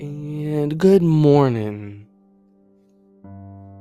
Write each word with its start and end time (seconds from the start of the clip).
And 0.00 0.78
good 0.78 1.02
morning. 1.02 2.06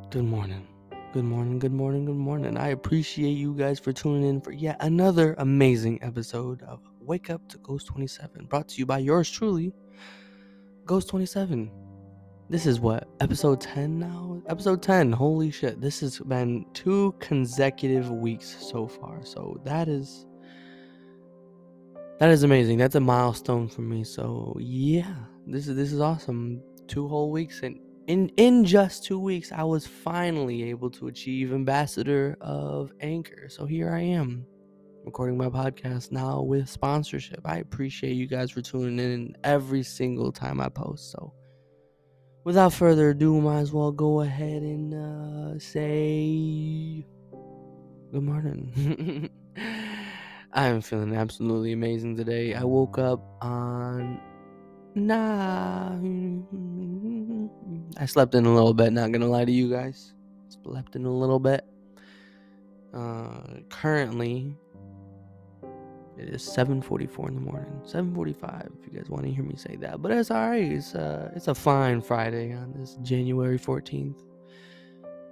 Good 0.10 0.24
morning. 0.24 0.68
Good 1.14 1.24
morning, 1.26 1.60
good 1.60 1.74
morning, 1.74 2.06
good 2.06 2.16
morning. 2.16 2.58
I 2.58 2.70
appreciate 2.70 3.32
you 3.32 3.54
guys 3.54 3.80
for 3.80 3.94
tuning 3.94 4.28
in 4.30 4.42
for 4.42 4.52
yet 4.52 4.78
another 4.82 5.36
amazing 5.38 6.00
episode 6.02 6.62
of 6.64 6.82
Wake 7.00 7.30
Up 7.30 7.48
to 7.50 7.58
Ghost 7.60 7.88
27, 7.88 8.46
brought 8.46 8.68
to 8.70 8.78
you 8.78 8.86
by 8.86 9.00
yours 9.00 9.30
truly, 9.30 9.74
Ghost 10.86 11.10
27. 11.10 11.72
This 12.50 12.66
is 12.66 12.80
what, 12.80 13.10
episode 13.20 13.60
10 13.60 14.00
now? 14.00 14.42
Episode 14.48 14.82
10. 14.82 15.12
Holy 15.12 15.52
shit. 15.52 15.82
This 15.82 16.00
has 16.00 16.20
been 16.20 16.66
two 16.74 17.14
consecutive 17.20 18.10
weeks 18.10 18.56
so 18.60 18.88
far. 18.88 19.26
So 19.26 19.60
that 19.66 19.90
is 19.90 20.26
that 22.20 22.30
is 22.30 22.44
amazing. 22.44 22.78
That's 22.78 22.96
a 22.96 23.00
milestone 23.00 23.68
for 23.68 23.82
me. 23.82 24.04
So 24.04 24.56
yeah, 24.60 25.14
this 25.46 25.68
is 25.68 25.76
this 25.76 25.92
is 25.92 26.00
awesome. 26.00 26.62
Two 26.88 27.08
whole 27.08 27.32
weeks 27.32 27.62
and 27.64 27.80
in 28.08 28.30
in 28.38 28.66
just 28.66 29.04
two 29.04 29.20
weeks, 29.20 29.52
I 29.52 29.64
was 29.64 29.86
finally 29.86 30.70
able 30.70 30.90
to 30.92 31.08
achieve 31.08 31.54
ambassador 31.54 32.38
of 32.42 32.92
Anchor. 33.02 33.50
So 33.50 33.66
here 33.66 33.92
I 33.92 34.00
am, 34.00 34.46
recording 35.06 35.38
my 35.38 35.50
podcast 35.50 36.12
now 36.12 36.42
with 36.42 36.70
sponsorship. 36.70 37.42
I 37.46 37.58
appreciate 37.58 38.14
you 38.14 38.26
guys 38.26 38.50
for 38.52 38.62
tuning 38.62 39.00
in 39.00 39.36
every 39.44 39.84
single 39.84 40.32
time 40.32 40.60
I 40.62 40.70
post. 40.70 41.12
So 41.12 41.34
without 42.46 42.74
further 42.74 43.10
ado, 43.10 43.40
might 43.42 43.60
as 43.60 43.74
well 43.74 43.92
go 43.92 44.22
ahead 44.22 44.64
and 44.64 44.94
uh, 44.94 45.60
say 45.60 47.06
good 48.12 48.24
morning. 48.24 49.30
I 50.54 50.68
am 50.68 50.82
feeling 50.82 51.16
absolutely 51.16 51.74
amazing 51.74 52.16
today. 52.16 52.54
I 52.54 52.64
woke 52.64 52.98
up 52.98 53.22
on 53.42 54.20
nah. 54.96 55.92
I 58.02 58.06
slept 58.06 58.34
in 58.34 58.46
a 58.46 58.54
little 58.54 58.74
bit. 58.74 58.94
Not 58.94 59.12
gonna 59.12 59.28
lie 59.28 59.46
to 59.46 59.52
you 59.52 59.70
guys. 59.70 60.14
Slept 60.64 60.96
in 60.96 61.06
a 61.06 61.12
little 61.12 61.40
bit. 61.40 61.66
Uh, 62.94 63.60
currently, 63.70 64.56
it 66.18 66.30
is 66.30 66.42
7:44 66.42 67.28
in 67.28 67.36
the 67.36 67.42
morning. 67.42 67.82
7:45. 67.84 68.72
If 68.80 68.86
you 68.86 68.98
guys 68.98 69.10
want 69.10 69.26
to 69.26 69.32
hear 69.32 69.44
me 69.44 69.56
say 69.58 69.76
that, 69.82 70.02
but 70.02 70.12
it's 70.12 70.32
all 70.32 70.50
right. 70.50 70.64
It's 70.64 70.96
uh, 70.96 71.30
it's 71.36 71.50
a 71.50 71.56
fine 71.56 72.02
Friday 72.02 72.54
on 72.54 72.74
this 72.74 72.98
January 73.02 73.60
14th. 73.60 74.24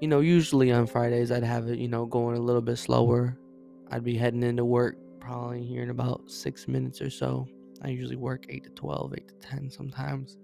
You 0.02 0.10
know, 0.10 0.20
usually 0.20 0.74
on 0.74 0.88
Fridays 0.88 1.32
I'd 1.32 1.44
have 1.44 1.70
it, 1.70 1.80
you 1.80 1.88
know, 1.88 2.06
going 2.06 2.36
a 2.36 2.42
little 2.42 2.62
bit 2.62 2.78
slower. 2.78 3.38
I'd 3.90 4.04
be 4.04 4.18
heading 4.18 4.44
into 4.44 4.66
work 4.66 4.98
probably 5.26 5.64
here 5.64 5.82
in 5.82 5.90
about 5.90 6.30
six 6.30 6.68
minutes 6.68 7.02
or 7.02 7.10
so. 7.10 7.48
I 7.82 7.90
usually 7.90 8.16
work 8.16 8.46
8 8.48 8.64
to 8.66 8.70
12, 8.70 9.14
8 9.18 9.28
to 9.28 9.34
10 9.48 9.70
sometimes 9.72 10.38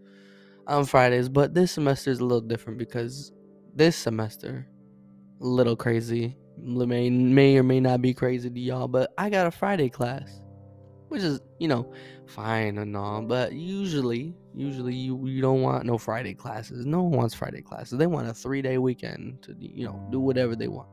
on 0.68 0.86
Fridays, 0.86 1.30
but 1.30 1.54
this 1.54 1.72
semester 1.72 2.10
is 2.10 2.20
a 2.20 2.26
little 2.26 2.42
different 2.42 2.80
because 2.80 3.32
this 3.76 3.96
semester, 3.96 4.68
a 5.40 5.46
little 5.46 5.76
crazy, 5.76 6.36
may, 6.58 7.10
may 7.10 7.58
or 7.58 7.64
may 7.64 7.80
not 7.80 8.02
be 8.02 8.14
crazy 8.14 8.50
to 8.50 8.60
y'all, 8.60 8.88
but 8.88 9.14
I 9.18 9.30
got 9.30 9.48
a 9.48 9.52
Friday 9.52 9.90
class, 9.90 10.42
which 11.10 11.22
is, 11.22 11.40
you 11.60 11.68
know, 11.68 11.94
fine 12.26 12.80
and 12.80 12.98
all, 12.98 13.22
but 13.22 13.54
usually, 13.54 14.36
usually 14.56 14.96
you, 14.96 15.28
you 15.28 15.42
don't 15.42 15.62
want 15.62 15.86
no 15.86 15.98
Friday 15.98 16.34
classes. 16.34 16.86
No 16.88 17.04
one 17.04 17.12
wants 17.12 17.36
Friday 17.36 17.62
classes. 17.62 18.00
They 18.00 18.08
want 18.08 18.28
a 18.28 18.34
three 18.34 18.64
day 18.64 18.80
weekend 18.80 19.44
to, 19.44 19.56
you 19.60 19.86
know, 19.86 20.08
do 20.12 20.20
whatever 20.20 20.56
they 20.56 20.68
want. 20.68 20.90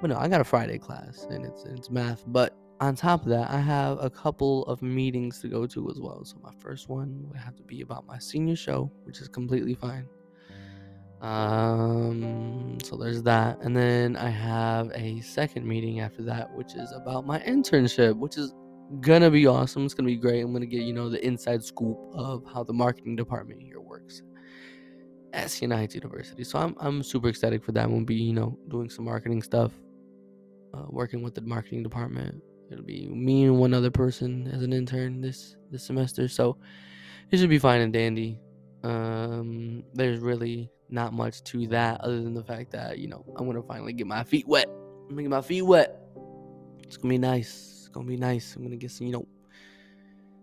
But 0.00 0.10
no, 0.10 0.18
I 0.18 0.28
got 0.28 0.42
a 0.42 0.44
Friday 0.44 0.78
class 0.78 1.26
and 1.30 1.46
it's, 1.46 1.64
it's 1.64 1.90
math, 1.90 2.24
but 2.26 2.54
on 2.84 2.94
top 2.94 3.22
of 3.22 3.28
that, 3.28 3.50
I 3.50 3.60
have 3.60 3.96
a 4.04 4.10
couple 4.10 4.64
of 4.66 4.82
meetings 4.82 5.40
to 5.40 5.48
go 5.48 5.66
to 5.66 5.90
as 5.90 5.98
well. 5.98 6.22
So 6.24 6.36
my 6.42 6.52
first 6.58 6.90
one 6.90 7.24
would 7.28 7.38
have 7.38 7.56
to 7.56 7.62
be 7.62 7.80
about 7.80 8.06
my 8.06 8.18
senior 8.18 8.56
show, 8.56 8.92
which 9.04 9.20
is 9.22 9.28
completely 9.28 9.74
fine. 9.74 10.06
Um, 11.22 12.76
so 12.84 12.96
there's 12.96 13.22
that, 13.22 13.58
and 13.62 13.74
then 13.74 14.16
I 14.16 14.28
have 14.28 14.90
a 14.94 15.20
second 15.22 15.66
meeting 15.66 16.00
after 16.00 16.22
that, 16.24 16.54
which 16.54 16.74
is 16.74 16.92
about 16.92 17.26
my 17.26 17.38
internship, 17.40 18.14
which 18.18 18.36
is 18.36 18.52
gonna 19.00 19.30
be 19.30 19.46
awesome. 19.46 19.86
It's 19.86 19.94
gonna 19.94 20.08
be 20.08 20.16
great. 20.16 20.42
I'm 20.42 20.52
gonna 20.52 20.66
get 20.66 20.82
you 20.82 20.92
know 20.92 21.08
the 21.08 21.24
inside 21.26 21.64
scoop 21.64 21.98
of 22.12 22.44
how 22.52 22.64
the 22.64 22.74
marketing 22.74 23.16
department 23.16 23.62
here 23.62 23.80
works 23.80 24.22
at 25.32 25.50
Heights 25.58 25.94
University. 25.94 26.44
So 26.44 26.58
I'm 26.58 26.76
I'm 26.78 27.02
super 27.02 27.28
excited 27.28 27.64
for 27.64 27.72
that. 27.72 27.90
We'll 27.90 28.04
be 28.04 28.16
you 28.16 28.34
know 28.34 28.58
doing 28.68 28.90
some 28.90 29.06
marketing 29.06 29.42
stuff, 29.42 29.72
uh, 30.74 30.84
working 30.90 31.22
with 31.22 31.34
the 31.34 31.40
marketing 31.40 31.82
department 31.82 32.42
It'll 32.70 32.84
be 32.84 33.08
me 33.08 33.44
and 33.44 33.58
one 33.58 33.74
other 33.74 33.90
person 33.90 34.48
as 34.52 34.62
an 34.62 34.72
intern 34.72 35.20
this 35.20 35.56
this 35.70 35.84
semester, 35.84 36.28
so 36.28 36.56
it 37.30 37.38
should 37.38 37.50
be 37.50 37.58
fine 37.58 37.80
and 37.80 37.92
dandy. 37.92 38.40
Um, 38.82 39.82
there's 39.94 40.20
really 40.20 40.70
not 40.90 41.12
much 41.12 41.42
to 41.44 41.66
that 41.68 42.00
other 42.02 42.22
than 42.22 42.34
the 42.34 42.44
fact 42.44 42.70
that 42.72 42.98
you 42.98 43.08
know 43.08 43.24
I'm 43.36 43.46
gonna 43.46 43.62
finally 43.62 43.92
get 43.92 44.06
my 44.06 44.24
feet 44.24 44.46
wet. 44.46 44.68
I'm 44.68 45.10
gonna 45.10 45.22
get 45.22 45.30
my 45.30 45.42
feet 45.42 45.62
wet. 45.62 45.98
It's 46.82 46.96
gonna 46.96 47.12
be 47.12 47.18
nice. 47.18 47.78
It's 47.78 47.88
gonna 47.88 48.06
be 48.06 48.16
nice. 48.16 48.56
I'm 48.56 48.62
gonna 48.62 48.76
get 48.76 48.90
some 48.90 49.06
you 49.06 49.12
know 49.12 49.26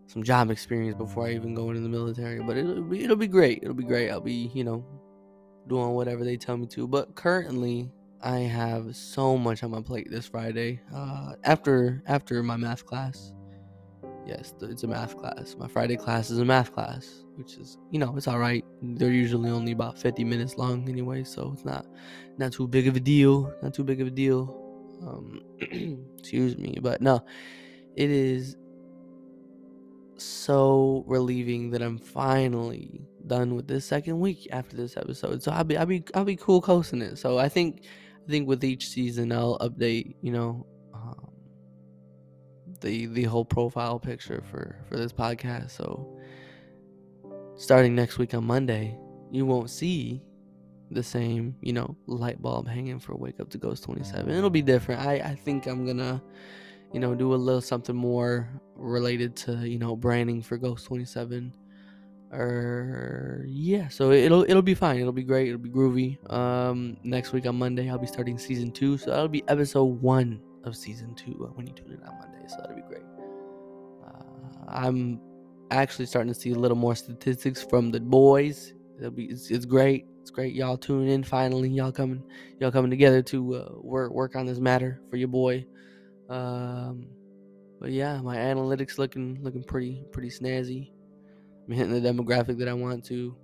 some 0.08 0.24
job 0.24 0.52
experience 0.52 0.96
before 0.96 1.28
I 1.28 1.34
even 1.34 1.56
go 1.56 1.70
into 1.70 1.82
the 1.82 1.90
military. 1.90 2.42
But 2.42 2.58
it'll 2.58 2.84
be 2.84 3.04
it'll 3.04 3.16
be 3.16 3.28
great. 3.28 3.60
It'll 3.62 3.74
be 3.74 3.84
great. 3.84 4.10
I'll 4.10 4.22
be 4.22 4.52
you 4.54 4.64
know 4.64 4.86
doing 5.68 5.92
whatever 5.92 6.24
they 6.24 6.38
tell 6.38 6.58
me 6.58 6.68
to. 6.68 6.88
But 6.88 7.16
currently 7.16 7.90
I 8.24 8.40
have 8.40 8.96
so 8.96 9.38
much 9.38 9.64
on 9.64 9.72
my 9.72 9.82
plate 9.82 10.10
this 10.10 10.28
Friday. 10.28 10.80
Uh, 10.94 11.34
after 11.44 12.04
after 12.06 12.44
my 12.44 12.56
math 12.56 12.86
class, 12.86 13.34
yes, 14.26 14.54
it's 14.62 14.84
a 14.84 14.88
math 14.88 15.18
class. 15.18 15.56
My 15.58 15.68
Friday 15.68 15.98
class 15.98 16.30
is 16.30 16.40
a 16.40 16.46
math 16.46 16.72
class, 16.72 17.24
which 17.36 17.56
is 17.56 17.78
you 17.90 18.00
know 18.00 18.16
it's 18.16 18.28
all 18.28 18.40
right. 18.40 18.64
They're 18.82 19.12
usually 19.12 19.50
only 19.50 19.72
about 19.72 19.98
50 19.98 20.24
minutes 20.24 20.58
long 20.58 20.88
anyway, 20.88 21.24
so 21.24 21.52
it's 21.54 21.66
not 21.66 21.88
not 22.38 22.52
too 22.52 22.68
big 22.68 22.88
of 22.88 22.96
a 22.96 23.00
deal. 23.00 23.52
Not 23.64 23.74
too 23.74 23.84
big 23.84 24.02
of 24.02 24.08
a 24.08 24.12
deal. 24.12 24.58
Um, 25.02 25.42
excuse 26.20 26.58
me, 26.58 26.78
but 26.80 27.02
no, 27.02 27.24
it 27.96 28.12
is 28.12 28.56
so 30.18 31.04
relieving 31.08 31.72
that 31.72 31.82
I'm 31.82 31.98
finally 31.98 33.02
done 33.26 33.56
with 33.56 33.68
this 33.68 33.86
second 33.86 34.20
week 34.20 34.48
after 34.52 34.78
this 34.78 34.96
episode. 34.96 35.42
So 35.42 35.52
I'll 35.52 35.64
be 35.64 35.78
I'll 35.78 35.86
be 35.86 36.04
I'll 36.14 36.24
be 36.24 36.36
cool 36.36 36.62
coasting 36.62 37.02
it. 37.02 37.18
So 37.18 37.40
I 37.40 37.50
think 37.50 37.84
I 38.26 38.32
think 38.32 38.48
with 38.48 38.64
each 38.64 38.88
season 38.90 39.32
I'll 39.32 39.58
update, 39.60 40.16
you 40.22 40.32
know, 40.32 40.66
um, 40.94 41.32
the 42.82 43.08
the 43.08 43.24
whole 43.24 43.46
profile 43.46 44.00
picture 44.00 44.44
for 44.52 44.78
for 44.88 44.98
this 44.98 45.14
podcast. 45.14 45.72
So 45.72 46.20
starting 47.56 47.96
next 47.96 48.18
week 48.18 48.34
on 48.34 48.44
Monday, 48.46 48.98
you 49.32 49.46
won't 49.46 49.70
see 49.70 50.22
the 50.92 51.04
same, 51.04 51.56
you 51.62 51.74
know, 51.74 51.96
light 52.06 52.42
bulb 52.42 52.68
hanging 52.68 53.00
for 53.00 53.16
Wake 53.16 53.40
Up 53.40 53.50
to 53.52 53.58
Ghost 53.58 53.84
27. 53.84 54.30
It'll 54.30 54.50
be 54.50 54.62
different. 54.62 55.02
I 55.02 55.14
I 55.16 55.36
think 55.36 55.66
I'm 55.66 55.86
gonna, 55.86 56.22
you 56.94 57.00
know, 57.00 57.16
do 57.16 57.34
a 57.34 57.36
little 57.36 57.62
something 57.62 57.96
more 57.96 58.50
related 58.76 59.36
to 59.36 59.68
you 59.68 59.80
know 59.80 59.96
branding 59.96 60.42
for 60.42 60.58
Ghost 60.58 60.86
27 60.86 61.54
or 62.32 63.46
yeah 63.50 63.90
so 63.90 64.12
it'll 64.12 64.44
it'll 64.44 64.62
be 64.62 64.74
fine 64.74 65.00
it'll 65.00 65.12
be 65.12 65.24
great 65.24 65.50
it'll 65.50 65.60
be 65.60 65.70
groovy. 65.70 66.18
Um 66.32 66.98
next 67.04 67.34
week 67.34 67.46
on 67.46 67.58
monday 67.58 67.90
i'll 67.90 67.98
be 67.98 68.08
starting 68.08 68.38
season 68.38 68.72
two 68.72 68.98
so 68.98 69.10
that'll 69.10 69.28
be 69.28 69.44
episode 69.50 70.02
one 70.02 70.42
of 70.64 70.76
season 70.76 71.14
two 71.16 71.32
when 71.56 71.68
you 71.68 71.74
tune 71.74 71.92
in 71.92 72.02
on 72.08 72.18
monday 72.20 72.48
so 72.48 72.56
that'll 72.62 72.76
be 72.76 72.84
great. 72.84 73.04
Uh, 74.06 74.66
i'm 74.70 75.20
actually 75.72 76.06
starting 76.06 76.32
to 76.34 76.40
see 76.40 76.52
a 76.52 76.56
little 76.56 76.78
more 76.78 76.96
statistics 76.96 77.64
from 77.64 77.92
the 77.92 78.00
boys. 78.00 78.74
It'll 78.98 79.12
be 79.12 79.26
it's, 79.26 79.50
it's 79.50 79.66
great 79.66 80.06
it's 80.22 80.30
great. 80.30 80.54
Y'all 80.54 80.78
tuning 80.78 81.10
in 81.10 81.24
finally 81.24 81.70
y'all 81.70 81.92
coming 81.92 82.24
y'all 82.60 82.72
coming 82.72 82.92
together 82.92 83.22
to 83.24 83.56
uh, 83.56 83.70
work 83.76 84.12
work 84.12 84.36
on 84.36 84.46
this 84.46 84.60
matter 84.60 85.02
for 85.10 85.18
your 85.18 85.28
boy. 85.28 85.66
Um 86.30 87.08
but 87.80 87.92
yeah 87.92 88.22
my 88.22 88.38
analytics 88.38 88.98
looking 88.98 89.40
looking 89.42 89.64
pretty 89.64 90.04
pretty 90.12 90.30
snazzy 90.30 90.92
I'm 91.68 91.74
hitting 91.74 92.02
the 92.02 92.02
demographic 92.02 92.58
that 92.60 92.68
I 92.68 92.74
want 92.74 93.06
to 93.06 93.36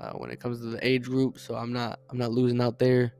uh, 0.00 0.12
when 0.12 0.30
it 0.30 0.40
comes 0.40 0.60
to 0.60 0.66
the 0.66 0.86
age 0.86 1.04
group. 1.04 1.38
So 1.38 1.54
I'm 1.54 1.72
not 1.72 2.00
I'm 2.10 2.18
not 2.18 2.32
losing 2.32 2.60
out 2.60 2.78
there. 2.78 3.14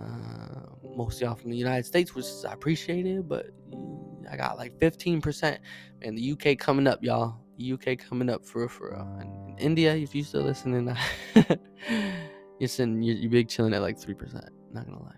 Uh, 0.00 0.54
most 0.96 1.20
y'all 1.20 1.34
from 1.34 1.50
the 1.50 1.56
United 1.56 1.84
States, 1.84 2.14
which 2.14 2.26
I 2.48 2.52
appreciate 2.52 3.06
it, 3.06 3.28
but 3.28 3.46
I 4.30 4.36
got 4.36 4.56
like 4.56 4.78
15%. 4.78 5.58
And 6.02 6.18
the 6.18 6.32
UK 6.32 6.58
coming 6.58 6.86
up, 6.86 7.02
y'all. 7.02 7.36
The 7.58 7.72
UK 7.72 7.98
coming 7.98 8.28
up 8.28 8.44
for 8.44 8.64
a 8.64 8.68
for 8.68 8.96
uh, 8.96 9.20
in 9.20 9.56
India. 9.58 9.94
If 9.94 10.14
you 10.14 10.24
still 10.24 10.42
listening, 10.42 10.92
you're 12.58 12.68
sitting 12.68 13.00
you're, 13.00 13.14
you're 13.14 13.30
big 13.30 13.48
chilling 13.48 13.74
at 13.74 13.80
like 13.80 13.96
three 13.96 14.14
percent. 14.14 14.48
Not 14.72 14.86
gonna 14.86 15.00
lie, 15.00 15.12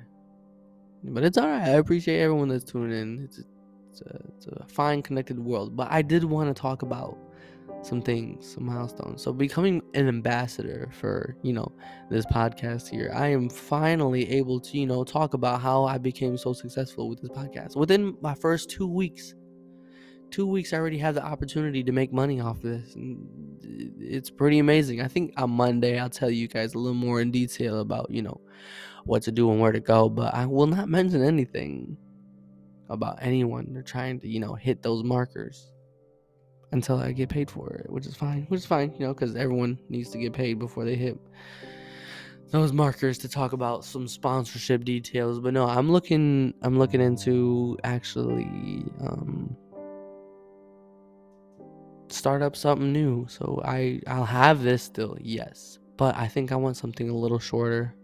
but 1.03 1.25
it's 1.25 1.39
all 1.39 1.49
right. 1.49 1.63
I 1.63 1.77
appreciate 1.77 2.21
everyone 2.21 2.49
that's 2.49 2.65
tuning 2.65 2.93
in. 2.93 3.25
It's 3.25 3.39
a, 3.39 3.43
it's 3.91 4.01
a, 4.03 4.21
it's 4.37 4.47
a 4.49 4.67
fine 4.69 5.03
connected 5.03 5.39
world. 5.39 5.75
But 5.75 5.91
I 5.91 6.03
did 6.03 6.25
want 6.25 6.55
to 6.55 6.61
talk 6.61 6.83
about 6.83 7.17
some 7.83 8.03
things, 8.03 8.55
some 8.55 8.67
milestones. 8.67 9.23
So 9.23 9.33
becoming 9.33 9.81
an 9.95 10.09
ambassador 10.09 10.89
for, 10.93 11.37
you 11.43 11.53
know, 11.53 11.71
this 12.11 12.27
podcast 12.27 12.89
here, 12.89 13.11
I 13.15 13.29
am 13.29 13.49
finally 13.49 14.29
able 14.31 14.61
to, 14.61 14.79
you 14.79 14.87
know, 14.87 15.05
talk 15.05 15.35
about 15.35 15.61
how 15.61 15.85
I 15.85 15.99
became 15.99 16.37
so 16.37 16.53
successful 16.53 17.09
with 17.09 17.21
this 17.21 17.31
podcast. 17.31 17.77
Within 17.77 18.17
my 18.21 18.35
first 18.35 18.71
two 18.71 18.89
weeks, 18.89 19.35
two 20.31 20.47
weeks 20.47 20.73
I 20.73 20.79
already 20.79 20.99
have 20.99 21.15
the 21.15 21.25
opportunity 21.25 21.85
to 21.85 21.93
make 21.93 22.13
money 22.13 22.41
off 22.41 22.57
of 22.57 22.63
this. 22.63 22.95
And 22.97 23.27
it's 24.01 24.31
pretty 24.31 24.59
amazing. 24.59 25.01
I 25.01 25.09
think 25.09 25.33
on 25.37 25.51
Monday 25.51 25.99
I'll 25.99 26.11
tell 26.11 26.31
you 26.31 26.49
guys 26.49 26.75
a 26.75 26.79
little 26.79 26.95
more 26.95 27.21
in 27.21 27.31
detail 27.31 27.81
about, 27.81 28.11
you 28.11 28.23
know, 28.23 28.41
what 29.05 29.23
to 29.23 29.33
do 29.33 29.51
and 29.53 29.61
where 29.61 29.73
to 29.73 29.81
go, 29.81 30.09
but 30.09 30.35
I 30.35 30.47
will 30.47 30.67
not 30.67 30.89
mention 30.89 31.23
anything 31.23 31.97
about 32.89 33.19
anyone 33.21 33.73
they're 33.73 33.83
trying 33.83 34.21
to, 34.21 34.29
you 34.29 34.41
know, 34.41 34.55
hit 34.55 34.83
those 34.83 35.05
markers 35.05 35.73
until 36.73 36.99
I 36.99 37.13
get 37.13 37.29
paid 37.29 37.51
for 37.51 37.71
it, 37.71 37.91
which 37.91 38.07
is 38.07 38.17
fine. 38.17 38.47
Which 38.49 38.59
is 38.59 38.67
fine, 38.67 38.93
you 38.99 39.07
know, 39.07 39.15
because 39.15 39.37
everyone 39.37 39.79
needs 39.89 40.11
to 40.11 40.19
get 40.19 40.33
paid 40.33 40.59
before 40.59 40.85
they 40.85 40.97
hit 40.97 41.19
those 42.51 42.73
markers 42.73 43.19
to 43.19 43.29
talk 43.29 43.53
about 43.53 43.85
some 43.85 44.07
sponsorship 44.07 44.85
details. 44.85 45.41
But 45.41 45.55
no, 45.55 45.67
I'm 45.67 45.91
looking 45.91 46.55
I'm 46.63 46.79
looking 46.79 47.01
into 47.01 47.77
actually 47.85 48.45
um 49.01 49.57
start 52.09 52.43
up 52.43 52.57
something 52.57 52.93
new. 52.93 53.27
So 53.29 53.61
I 53.65 54.01
I'll 54.07 54.25
have 54.25 54.63
this 54.63 54.83
still, 54.83 55.17
yes. 55.21 55.79
But 55.97 56.17
I 56.17 56.29
think 56.29 56.53
I 56.53 56.57
want 56.57 56.77
something 56.77 57.09
a 57.09 57.17
little 57.17 57.39
shorter. 57.39 57.95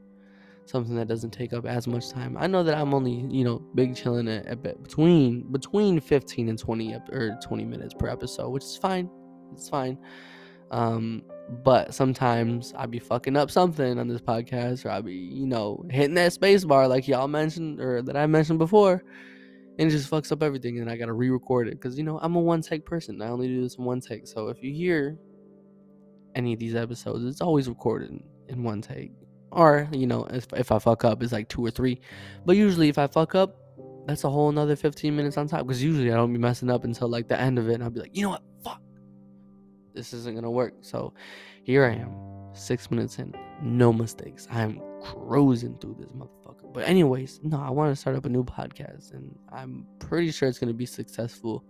Something 0.65 0.95
that 0.97 1.09
doesn't 1.09 1.33
take 1.33 1.53
up 1.53 1.67
as 1.67 1.87
much 1.87 2.11
time. 2.11 2.37
I 2.39 2.47
know 2.47 2.63
that 2.63 2.77
I'm 2.77 2.95
only, 2.95 3.27
you 3.29 3.45
know, 3.45 3.59
big 3.75 3.97
chilling 3.97 4.29
at, 4.29 4.47
at 4.47 4.83
between 4.83 5.51
between 5.53 6.01
15 6.01 6.49
and 6.49 6.59
20 6.59 6.95
or 7.11 7.39
20 7.43 7.65
minutes 7.65 7.95
per 7.95 8.09
episode, 8.09 8.51
which 8.51 8.65
is 8.65 8.77
fine. 8.77 9.11
It's 9.53 9.69
fine. 9.69 9.99
Um, 10.71 11.23
but 11.65 11.93
sometimes 11.93 12.73
I 12.77 12.87
be 12.87 12.99
fucking 12.99 13.37
up 13.37 13.51
something 13.51 13.99
on 13.99 14.09
this 14.09 14.21
podcast, 14.21 14.87
or 14.87 14.91
I 14.91 15.01
be, 15.01 15.15
you 15.15 15.47
know, 15.47 15.85
hitting 15.91 16.15
that 16.15 16.33
space 16.33 16.65
bar 16.65 16.89
like 16.89 17.09
y'all 17.09 17.29
mentioned 17.29 17.81
or 17.81 18.01
that 18.03 18.17
I 18.17 18.27
mentioned 18.27 18.59
before 18.59 19.03
and 19.79 19.89
it 19.89 19.91
just 19.91 20.11
fucks 20.11 20.31
up 20.33 20.43
everything 20.43 20.79
and 20.79 20.91
i 20.91 20.97
gotta 20.97 21.13
re-record 21.13 21.69
it 21.69 21.73
because 21.73 21.97
you 21.97 22.05
know 22.05 22.19
i'm 22.23 22.37
a 22.37 22.41
one 22.41 22.61
take 22.61 22.85
person 22.85 23.21
i 23.23 23.29
only 23.29 23.49
do 23.49 23.63
this 23.63 23.77
in 23.77 23.85
one 23.85 24.01
take 24.01 24.27
so 24.27 24.49
if 24.49 24.63
you 24.63 24.73
hear 24.73 25.17
any 26.35 26.53
of 26.53 26.59
these 26.59 26.75
episodes 26.75 27.25
it's 27.25 27.41
always 27.41 27.69
recorded 27.69 28.23
in 28.49 28.63
one 28.63 28.81
take 28.81 29.13
or 29.53 29.89
you 29.93 30.07
know 30.07 30.25
if, 30.31 30.47
if 30.55 30.73
i 30.73 30.79
fuck 30.79 31.05
up 31.05 31.23
it's 31.23 31.33
like 31.33 31.49
two 31.49 31.65
or 31.65 31.71
three. 31.71 32.01
But 32.45 32.57
usually 32.57 32.89
if 32.89 32.99
i 32.99 33.07
fuck 33.07 33.35
up 33.35 33.57
that's 34.07 34.25
a 34.25 34.31
whole 34.31 34.49
another 34.49 34.75
15 34.75 35.15
minutes 35.15 35.37
on 35.37 35.47
top. 35.47 35.67
Because 35.67 35.83
usually 35.83 36.11
i 36.11 36.15
don't 36.15 36.33
be 36.33 36.39
messing 36.39 36.71
up 36.71 36.85
until 36.85 37.09
like 37.09 37.29
the 37.29 37.41
end 37.41 37.59
of 37.59 37.69
it 37.69 37.75
and 37.75 37.85
i'll 37.85 37.91
be 37.91 38.01
like 38.01 38.17
you 38.17 38.23
know 38.23 38.31
what? 38.31 38.43
Fuck. 38.65 38.81
This 39.95 40.13
isn't 40.13 40.35
gonna 40.35 40.51
work. 40.51 40.75
So 40.81 41.15
here 41.63 41.85
i 41.85 41.95
am 41.95 42.33
six 42.55 42.91
minutes 42.91 43.19
in 43.19 43.35
no 43.63 43.93
mistakes. 43.93 44.49
I'm 44.51 44.81
cruising 45.03 45.77
through 45.79 45.97
this 45.99 46.11
motherfucker. 46.13 46.73
But 46.73 46.89
anyways, 46.89 47.41
no, 47.43 47.61
I 47.61 47.71
want 47.71 47.93
to 47.93 47.97
start 47.97 48.17
up 48.17 48.25
a 48.25 48.29
new 48.29 48.45
podcast, 48.45 49.13
and 49.13 49.37
I'm 49.53 49.87
pretty 49.99 50.31
sure 50.31 50.49
it's 50.49 50.59
gonna 50.59 50.73
be 50.73 50.87
successful. 50.87 51.65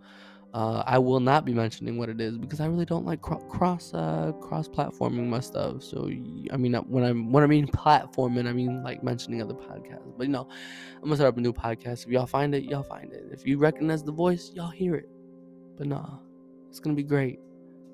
Uh, 0.55 0.83
I 0.87 0.99
will 0.99 1.21
not 1.21 1.47
be 1.47 1.55
mentioning 1.55 1.97
what 1.97 2.11
it 2.11 2.21
is 2.21 2.37
because 2.37 2.61
I 2.61 2.67
really 2.67 2.85
don't 2.85 3.07
like 3.07 3.23
cro- 3.23 3.39
cross 3.39 3.95
uh, 3.95 4.33
cross 4.33 4.69
platforming 4.69 5.27
my 5.27 5.41
stuff. 5.41 5.83
So 5.83 6.09
I 6.53 6.57
mean, 6.59 6.75
when 6.75 7.05
I'm 7.05 7.33
when 7.33 7.43
I 7.43 7.47
mean 7.47 7.67
platforming, 7.67 8.47
I 8.47 8.53
mean 8.53 8.83
like 8.83 9.03
mentioning 9.03 9.41
other 9.41 9.55
podcasts. 9.55 10.13
But 10.19 10.27
you 10.27 10.33
know, 10.33 10.47
I'm 10.97 11.05
gonna 11.05 11.17
start 11.17 11.29
up 11.29 11.39
a 11.39 11.41
new 11.41 11.55
podcast. 11.55 12.05
If 12.05 12.09
y'all 12.11 12.27
find 12.27 12.55
it, 12.55 12.65
y'all 12.65 12.83
find 12.83 13.11
it. 13.15 13.29
If 13.33 13.47
you 13.47 13.57
recognize 13.57 14.03
the 14.05 14.13
voice, 14.13 14.53
y'all 14.55 14.69
hear 14.71 14.95
it. 14.95 15.09
But 15.79 15.87
nah, 15.87 16.19
it's 16.69 16.81
gonna 16.81 16.97
be 16.97 17.03
great. 17.03 17.39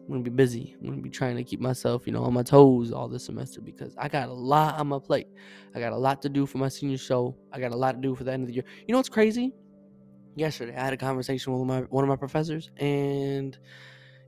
I'm 0.09 0.15
gonna 0.15 0.25
be 0.25 0.31
busy. 0.31 0.75
I'm 0.81 0.89
gonna 0.89 1.01
be 1.01 1.11
trying 1.11 1.37
to 1.37 1.45
keep 1.45 1.61
myself, 1.61 2.07
you 2.07 2.13
know, 2.13 2.25
on 2.25 2.35
my 2.35 2.43
toes 2.43 2.91
all 2.91 3.07
this 3.07 3.27
semester 3.27 3.61
because 3.61 3.95
I 3.97 4.09
got 4.09 4.31
a 4.31 4.33
lot 4.33 4.81
on 4.81 4.89
my 4.89 4.99
plate. 4.99 5.29
I 5.77 5.81
got 5.81 5.93
a 5.93 5.97
lot 5.97 6.23
to 6.23 6.29
do 6.29 6.45
for 6.45 6.59
my 6.59 6.69
senior 6.69 6.99
show. 6.99 7.37
I 7.53 7.61
got 7.61 7.71
a 7.71 7.77
lot 7.77 7.93
to 7.93 8.01
do 8.01 8.17
for 8.17 8.25
the 8.25 8.33
end 8.33 8.43
of 8.43 8.49
the 8.49 8.55
year. 8.55 8.65
You 8.87 8.93
know 8.93 8.99
what's 8.99 9.09
crazy? 9.09 9.53
Yesterday, 10.39 10.77
I 10.77 10.85
had 10.85 10.93
a 10.93 10.97
conversation 10.97 11.53
with 11.53 11.67
my 11.67 11.81
one 11.81 12.05
of 12.05 12.09
my 12.09 12.17
professors, 12.17 12.71
and 12.77 13.59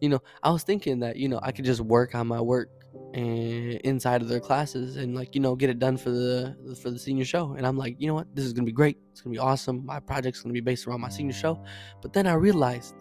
you 0.00 0.08
know, 0.08 0.20
I 0.42 0.50
was 0.50 0.64
thinking 0.64 0.98
that 1.00 1.16
you 1.16 1.28
know 1.28 1.38
I 1.40 1.52
could 1.52 1.64
just 1.64 1.80
work 1.80 2.16
on 2.16 2.26
my 2.26 2.40
work 2.40 2.68
and 3.14 3.74
inside 3.84 4.20
of 4.20 4.28
their 4.28 4.40
classes 4.40 4.96
and 4.96 5.14
like 5.14 5.36
you 5.36 5.40
know 5.40 5.54
get 5.54 5.70
it 5.70 5.78
done 5.78 5.96
for 5.96 6.10
the 6.10 6.76
for 6.82 6.90
the 6.90 6.98
senior 6.98 7.24
show. 7.24 7.52
And 7.52 7.64
I'm 7.64 7.76
like, 7.76 7.94
you 8.00 8.08
know 8.08 8.14
what? 8.14 8.34
This 8.34 8.44
is 8.44 8.52
gonna 8.52 8.66
be 8.66 8.72
great. 8.72 8.98
It's 9.12 9.20
gonna 9.20 9.34
be 9.34 9.38
awesome. 9.38 9.86
My 9.86 10.00
project's 10.00 10.42
gonna 10.42 10.52
be 10.52 10.60
based 10.60 10.86
around 10.86 11.00
my 11.00 11.08
senior 11.08 11.32
show. 11.32 11.62
But 12.02 12.12
then 12.12 12.26
I 12.26 12.32
realized 12.32 12.96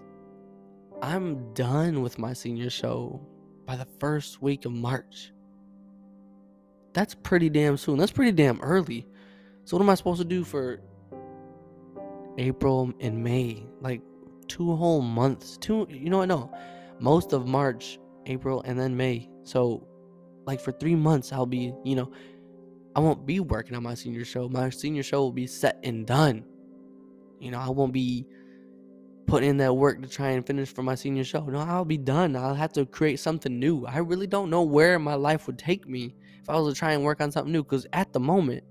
I'm 1.01 1.51
done 1.53 2.01
with 2.01 2.19
my 2.19 2.33
senior 2.33 2.69
show 2.69 3.25
by 3.65 3.75
the 3.75 3.87
first 3.99 4.41
week 4.41 4.65
of 4.65 4.71
March. 4.71 5.31
That's 6.93 7.15
pretty 7.15 7.49
damn 7.49 7.77
soon. 7.77 7.97
That's 7.97 8.11
pretty 8.11 8.33
damn 8.33 8.59
early. 8.61 9.07
So 9.63 9.77
what 9.77 9.83
am 9.83 9.89
I 9.89 9.95
supposed 9.95 10.19
to 10.19 10.27
do 10.27 10.43
for 10.43 10.81
April 12.39 12.91
and 12.99 13.23
May? 13.23 13.65
Like 13.81 14.01
two 14.47 14.75
whole 14.75 15.01
months. 15.01 15.57
Two 15.57 15.87
you 15.89 16.09
know 16.09 16.19
what 16.19 16.27
no. 16.27 16.51
Most 16.99 17.33
of 17.33 17.47
March, 17.47 17.99
April, 18.25 18.61
and 18.61 18.79
then 18.79 18.97
May. 18.97 19.29
So 19.43 19.87
like 20.45 20.59
for 20.59 20.71
three 20.71 20.95
months 20.95 21.31
I'll 21.31 21.45
be, 21.45 21.73
you 21.83 21.95
know, 21.95 22.11
I 22.95 22.99
won't 23.01 23.25
be 23.25 23.39
working 23.39 23.75
on 23.75 23.83
my 23.83 23.93
senior 23.93 24.25
show. 24.25 24.49
My 24.49 24.69
senior 24.69 25.03
show 25.03 25.21
will 25.21 25.31
be 25.31 25.47
set 25.47 25.79
and 25.83 26.05
done. 26.05 26.43
You 27.39 27.51
know, 27.51 27.59
I 27.59 27.69
won't 27.69 27.93
be 27.93 28.25
putting 29.27 29.49
in 29.51 29.57
that 29.57 29.73
work 29.75 30.01
to 30.01 30.09
try 30.09 30.29
and 30.29 30.45
finish 30.45 30.73
for 30.73 30.81
my 30.81 30.95
senior 30.95 31.23
show. 31.23 31.45
No, 31.45 31.59
I'll 31.59 31.85
be 31.85 31.97
done. 31.97 32.35
I'll 32.35 32.55
have 32.55 32.73
to 32.73 32.85
create 32.85 33.19
something 33.19 33.59
new. 33.59 33.85
I 33.85 33.99
really 33.99 34.27
don't 34.27 34.49
know 34.49 34.63
where 34.63 34.97
my 34.97 35.13
life 35.13 35.45
would 35.45 35.59
take 35.59 35.87
me 35.87 36.15
if 36.41 36.49
I 36.49 36.59
was 36.59 36.73
to 36.73 36.79
try 36.79 36.93
and 36.93 37.03
work 37.03 37.21
on 37.21 37.31
something 37.31 37.53
new 37.53 37.63
because 37.63 37.85
at 37.93 38.11
the 38.11 38.19
moment, 38.19 38.63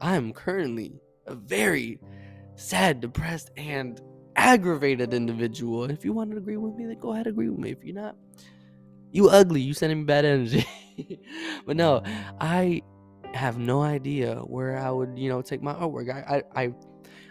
I 0.00 0.16
am 0.16 0.32
currently 0.34 1.00
a 1.26 1.34
very 1.34 1.98
sad, 2.56 3.00
depressed, 3.00 3.50
and 3.56 4.00
aggravated 4.34 5.14
individual. 5.14 5.84
And 5.84 5.92
if 5.92 6.04
you 6.04 6.12
want 6.12 6.30
to 6.32 6.36
agree 6.36 6.56
with 6.56 6.74
me, 6.74 6.86
then 6.86 6.98
go 6.98 7.12
ahead 7.12 7.26
agree 7.26 7.48
with 7.48 7.58
me. 7.58 7.70
If 7.70 7.84
you're 7.84 7.94
not, 7.94 8.16
you 9.12 9.28
ugly. 9.28 9.60
You 9.60 9.74
sending 9.74 10.00
me 10.00 10.04
bad 10.04 10.24
energy. 10.24 10.66
but 11.66 11.76
no, 11.76 12.02
I 12.40 12.82
have 13.34 13.58
no 13.58 13.82
idea 13.82 14.36
where 14.36 14.78
I 14.78 14.90
would, 14.90 15.18
you 15.18 15.28
know, 15.28 15.42
take 15.42 15.62
my 15.62 15.74
artwork. 15.74 16.10
I, 16.10 16.42
I, 16.54 16.64
I 16.64 16.74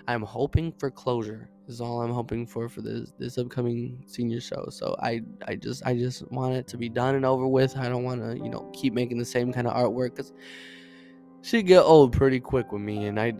I'm 0.07 0.21
hoping 0.21 0.71
for 0.77 0.91
closure 0.91 1.49
is 1.67 1.81
all 1.81 2.01
I'm 2.01 2.11
hoping 2.11 2.45
for 2.45 2.69
for 2.69 2.81
this 2.81 3.11
this 3.17 3.37
upcoming 3.37 4.03
senior 4.07 4.39
show. 4.39 4.67
So 4.69 4.95
I 5.01 5.21
I 5.47 5.55
just 5.55 5.85
I 5.85 5.95
just 5.95 6.29
want 6.31 6.55
it 6.55 6.67
to 6.67 6.77
be 6.77 6.89
done 6.89 7.15
and 7.15 7.25
over 7.25 7.47
with. 7.47 7.75
I 7.77 7.89
don't 7.89 8.03
want 8.03 8.21
to 8.21 8.37
you 8.37 8.49
know 8.49 8.69
keep 8.73 8.93
making 8.93 9.17
the 9.17 9.25
same 9.25 9.51
kind 9.51 9.67
of 9.67 9.73
artwork 9.73 10.15
because 10.15 10.33
she 11.41 11.63
get 11.63 11.81
old 11.81 12.13
pretty 12.13 12.39
quick 12.39 12.71
with 12.71 12.81
me, 12.81 13.05
and 13.05 13.19
I. 13.19 13.33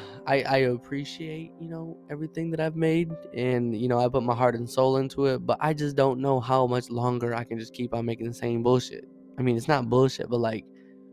I, 0.28 0.42
I 0.42 0.56
appreciate 0.58 1.52
you 1.58 1.68
know 1.70 1.96
everything 2.10 2.50
that 2.50 2.60
I've 2.60 2.76
made 2.76 3.10
and 3.34 3.74
you 3.74 3.88
know 3.88 3.98
I 3.98 4.08
put 4.08 4.22
my 4.22 4.34
heart 4.34 4.54
and 4.54 4.68
soul 4.68 4.98
into 4.98 5.24
it 5.24 5.38
but 5.38 5.56
I 5.60 5.72
just 5.72 5.96
don't 5.96 6.20
know 6.20 6.38
how 6.38 6.66
much 6.66 6.90
longer 6.90 7.34
I 7.34 7.44
can 7.44 7.58
just 7.58 7.72
keep 7.72 7.94
on 7.94 8.04
making 8.04 8.26
the 8.26 8.34
same 8.34 8.62
bullshit. 8.62 9.06
I 9.38 9.42
mean 9.42 9.56
it's 9.56 9.68
not 9.68 9.88
bullshit 9.88 10.28
but 10.28 10.40
like 10.40 10.64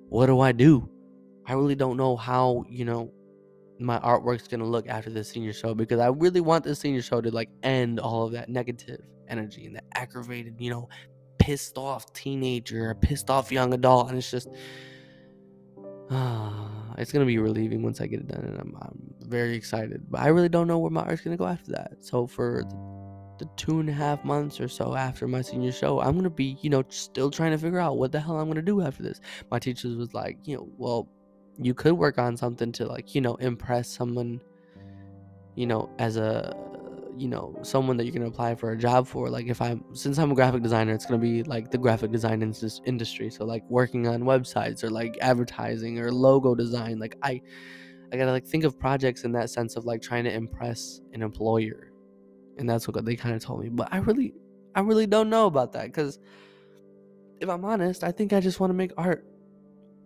what 0.09 0.25
do 0.25 0.41
I 0.41 0.51
do? 0.51 0.89
I 1.47 1.53
really 1.53 1.75
don't 1.75 1.95
know 1.95 2.17
how 2.17 2.65
you 2.69 2.83
know 2.83 3.13
my 3.79 3.99
artwork's 3.99 4.49
gonna 4.49 4.65
look 4.65 4.87
after 4.89 5.09
the 5.09 5.23
senior 5.23 5.53
show 5.53 5.73
because 5.73 5.99
I 5.99 6.07
really 6.07 6.41
want 6.41 6.65
the 6.65 6.75
senior 6.75 7.01
show 7.01 7.21
to 7.21 7.31
like 7.31 7.49
end 7.63 8.01
all 8.01 8.25
of 8.25 8.33
that 8.33 8.49
negative 8.49 8.99
energy 9.29 9.65
and 9.65 9.75
that 9.77 9.85
aggravated, 9.93 10.55
you 10.59 10.69
know, 10.69 10.89
pissed 11.39 11.77
off 11.77 12.11
teenager, 12.13 12.93
pissed 12.95 13.29
off 13.29 13.51
young 13.51 13.73
adult, 13.73 14.09
and 14.09 14.17
it's 14.17 14.29
just, 14.29 14.49
uh, 16.09 16.67
it's 16.97 17.11
gonna 17.11 17.25
be 17.25 17.37
relieving 17.37 17.83
once 17.83 18.01
I 18.01 18.07
get 18.07 18.19
it 18.21 18.27
done, 18.27 18.45
and 18.45 18.59
I'm, 18.59 18.77
I'm 18.81 19.13
very 19.27 19.55
excited. 19.55 20.03
But 20.09 20.21
I 20.21 20.27
really 20.27 20.49
don't 20.49 20.67
know 20.67 20.79
where 20.79 20.91
my 20.91 21.03
art's 21.03 21.21
gonna 21.21 21.37
go 21.37 21.47
after 21.47 21.71
that. 21.71 21.97
So 22.01 22.27
for 22.27 22.63
the, 22.69 23.45
the 23.45 23.51
two 23.57 23.79
and 23.79 23.89
a 23.89 23.93
half 23.93 24.23
months 24.23 24.59
or 24.59 24.67
so 24.67 24.95
after 24.95 25.27
my 25.27 25.41
senior 25.41 25.71
show, 25.71 25.99
I'm 25.99 26.15
gonna 26.15 26.29
be, 26.29 26.57
you 26.61 26.69
know, 26.69 26.83
still 26.89 27.31
trying 27.31 27.51
to 27.51 27.57
figure 27.57 27.79
out 27.79 27.97
what 27.97 28.11
the 28.11 28.19
hell 28.19 28.39
I'm 28.39 28.47
gonna 28.47 28.61
do 28.61 28.81
after 28.81 29.03
this. 29.03 29.19
My 29.51 29.59
teachers 29.59 29.95
was 29.95 30.13
like, 30.13 30.37
you 30.43 30.57
know, 30.57 30.69
well 30.77 31.09
you 31.57 31.73
could 31.73 31.93
work 31.93 32.17
on 32.17 32.35
something 32.35 32.71
to 32.73 32.85
like 32.85 33.15
you 33.15 33.21
know 33.21 33.35
impress 33.35 33.89
someone 33.89 34.41
you 35.55 35.65
know 35.65 35.89
as 35.99 36.17
a 36.17 36.55
you 37.17 37.27
know 37.27 37.55
someone 37.63 37.97
that 37.97 38.05
you're 38.05 38.13
gonna 38.13 38.27
apply 38.27 38.55
for 38.55 38.71
a 38.71 38.77
job 38.77 39.07
for 39.07 39.29
like 39.29 39.47
if 39.47 39.61
i'm 39.61 39.83
since 39.93 40.17
i'm 40.17 40.31
a 40.31 40.35
graphic 40.35 40.61
designer 40.61 40.93
it's 40.93 41.05
gonna 41.05 41.19
be 41.19 41.43
like 41.43 41.71
the 41.71 41.77
graphic 41.77 42.11
design 42.11 42.41
in- 42.41 42.53
industry. 42.85 43.29
So 43.29 43.45
like 43.45 43.63
working 43.69 44.07
on 44.07 44.23
websites 44.23 44.83
or 44.83 44.89
like 44.89 45.17
advertising 45.21 45.99
or 45.99 46.11
logo 46.11 46.55
design 46.55 46.99
like 46.99 47.15
i 47.23 47.41
i 48.11 48.17
gotta 48.17 48.31
like 48.31 48.45
think 48.45 48.63
of 48.63 48.77
projects 48.77 49.23
in 49.23 49.31
that 49.33 49.49
sense 49.49 49.75
of 49.75 49.85
like 49.85 50.01
trying 50.01 50.23
to 50.25 50.33
impress 50.33 51.01
an 51.13 51.21
employer. 51.21 51.91
And 52.57 52.69
that's 52.69 52.87
what 52.87 53.03
they 53.03 53.15
kind 53.15 53.35
of 53.35 53.43
told 53.43 53.61
me. 53.61 53.69
But 53.69 53.89
i 53.91 53.97
really 53.97 54.33
i 54.75 54.81
really 54.81 55.07
don't 55.07 55.29
know 55.29 55.47
about 55.47 55.73
that 55.73 55.85
because 55.87 56.19
if 57.39 57.49
i'm 57.49 57.65
honest 57.65 58.03
i 58.03 58.11
think 58.11 58.33
i 58.33 58.39
just 58.39 58.59
want 58.59 58.69
to 58.69 58.73
make 58.75 58.91
art 58.97 59.25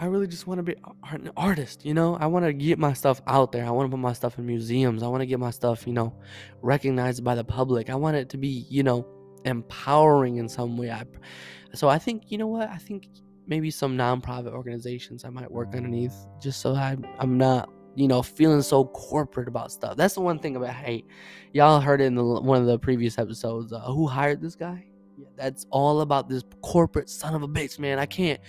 I 0.01 0.05
really 0.05 0.27
just 0.27 0.47
want 0.47 0.59
to 0.59 0.63
be 0.63 0.75
an 1.11 1.29
artist, 1.35 1.85
you 1.85 1.93
know? 1.93 2.15
I 2.15 2.25
want 2.27 2.45
to 2.45 2.53
get 2.53 2.79
my 2.79 2.93
stuff 2.93 3.21
out 3.27 3.51
there. 3.51 3.65
I 3.65 3.69
want 3.69 3.87
to 3.87 3.91
put 3.91 3.99
my 3.99 4.13
stuff 4.13 4.37
in 4.37 4.45
museums. 4.45 5.03
I 5.03 5.07
want 5.07 5.21
to 5.21 5.25
get 5.25 5.39
my 5.39 5.51
stuff, 5.51 5.85
you 5.85 5.91
know, 5.91 6.15
recognized 6.61 7.21
by 7.21 7.35
the 7.35 7.43
public. 7.43 7.89
I 7.89 7.95
want 7.95 8.15
it 8.15 8.29
to 8.29 8.37
be, 8.37 8.65
you 8.69 8.81
know, 8.81 9.05
empowering 9.43 10.37
in 10.37 10.47
some 10.47 10.77
way. 10.77 10.89
I, 10.89 11.03
so 11.73 11.89
I 11.89 11.97
think, 11.97 12.31
you 12.31 12.37
know 12.37 12.47
what? 12.47 12.69
I 12.69 12.77
think 12.77 13.09
maybe 13.45 13.69
some 13.69 13.97
nonprofit 13.97 14.53
organizations 14.53 15.25
I 15.25 15.31
might 15.31 15.51
work 15.51 15.75
underneath 15.75 16.15
just 16.41 16.61
so 16.61 16.75
I, 16.75 16.95
I'm 17.19 17.37
not, 17.37 17.69
you 17.95 18.07
know, 18.07 18.21
feeling 18.21 18.61
so 18.61 18.85
corporate 18.85 19.49
about 19.49 19.69
stuff. 19.69 19.97
That's 19.97 20.13
the 20.13 20.21
one 20.21 20.39
thing 20.39 20.55
about 20.55 20.69
hate. 20.69 21.07
Y'all 21.51 21.81
heard 21.81 21.99
it 21.99 22.05
in 22.05 22.15
the, 22.15 22.23
one 22.23 22.61
of 22.61 22.67
the 22.67 22.79
previous 22.79 23.17
episodes. 23.17 23.73
Uh, 23.73 23.81
who 23.81 24.07
hired 24.07 24.41
this 24.41 24.55
guy? 24.55 24.85
That's 25.39 25.65
all 25.69 26.01
about 26.01 26.27
this 26.27 26.43
corporate 26.61 27.09
son 27.09 27.33
of 27.33 27.43
a 27.43 27.47
bitch, 27.47 27.79
man. 27.79 27.97
I 27.97 28.05
can't, 28.05 28.41